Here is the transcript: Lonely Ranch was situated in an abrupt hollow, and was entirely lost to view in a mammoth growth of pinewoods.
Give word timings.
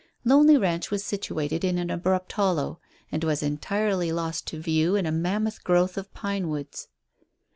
Lonely 0.25 0.57
Ranch 0.57 0.89
was 0.89 1.03
situated 1.03 1.63
in 1.63 1.77
an 1.77 1.91
abrupt 1.91 2.31
hollow, 2.31 2.79
and 3.11 3.23
was 3.23 3.43
entirely 3.43 4.11
lost 4.11 4.47
to 4.47 4.59
view 4.59 4.95
in 4.95 5.05
a 5.05 5.11
mammoth 5.11 5.63
growth 5.63 5.95
of 5.95 6.11
pinewoods. 6.15 6.87